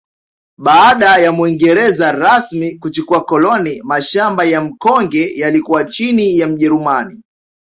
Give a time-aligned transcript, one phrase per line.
[0.57, 7.23] Baada ya Muingereza rasmi kuchukua koloni mashamba ya Mkonge yaliyokuwa chini ya mjerumani